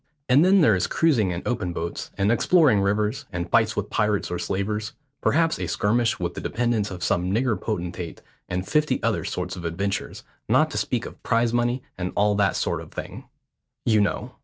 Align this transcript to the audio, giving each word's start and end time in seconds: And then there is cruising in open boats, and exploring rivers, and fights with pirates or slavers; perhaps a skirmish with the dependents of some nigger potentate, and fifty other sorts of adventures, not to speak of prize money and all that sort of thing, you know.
And 0.27 0.43
then 0.43 0.61
there 0.61 0.73
is 0.73 0.87
cruising 0.87 1.29
in 1.29 1.43
open 1.45 1.73
boats, 1.73 2.09
and 2.17 2.31
exploring 2.31 2.81
rivers, 2.81 3.25
and 3.31 3.47
fights 3.51 3.75
with 3.75 3.91
pirates 3.91 4.31
or 4.31 4.39
slavers; 4.39 4.93
perhaps 5.21 5.59
a 5.59 5.67
skirmish 5.67 6.17
with 6.17 6.33
the 6.33 6.41
dependents 6.41 6.89
of 6.89 7.03
some 7.03 7.29
nigger 7.31 7.55
potentate, 7.61 8.23
and 8.49 8.67
fifty 8.67 9.03
other 9.03 9.23
sorts 9.23 9.55
of 9.55 9.63
adventures, 9.63 10.23
not 10.49 10.71
to 10.71 10.79
speak 10.79 11.05
of 11.05 11.21
prize 11.21 11.53
money 11.53 11.83
and 11.99 12.13
all 12.15 12.33
that 12.33 12.55
sort 12.55 12.81
of 12.81 12.91
thing, 12.91 13.25
you 13.85 14.01
know. 14.01 14.33